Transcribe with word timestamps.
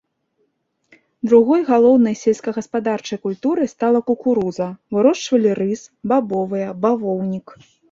Другой 1.33 1.61
галоўнай 1.71 2.15
сельскагаспадарчай 2.21 3.19
культурай 3.27 3.67
стала 3.75 3.99
кукуруза, 4.09 4.67
вырошчвалі 4.97 5.49
рыс, 5.63 5.81
бабовыя, 6.15 6.67
бавоўнік. 6.87 7.47